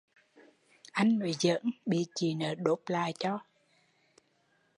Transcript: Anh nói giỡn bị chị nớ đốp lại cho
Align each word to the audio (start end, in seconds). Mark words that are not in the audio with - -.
Anh 0.93 1.19
nói 1.19 1.33
giỡn 1.39 1.61
bị 1.85 2.05
chị 2.15 2.33
nớ 2.35 2.55
đốp 2.55 2.79
lại 2.87 3.13
cho 3.19 3.39